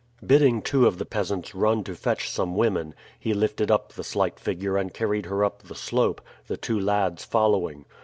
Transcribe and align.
Bidding 0.25 0.63
two 0.63 0.87
of 0.87 0.97
the 0.97 1.05
peasants 1.05 1.53
run 1.53 1.83
to 1.83 1.93
fetch 1.93 2.27
some 2.27 2.55
women, 2.55 2.95
he 3.19 3.35
lifted 3.35 3.69
up 3.69 3.93
the 3.93 4.03
slight 4.03 4.39
figure 4.39 4.75
and 4.75 4.91
carried 4.91 5.27
her 5.27 5.45
up 5.45 5.61
the 5.61 5.75
slope, 5.75 6.21
the 6.47 6.57
two 6.57 6.79
lads 6.79 7.23
following. 7.23 7.85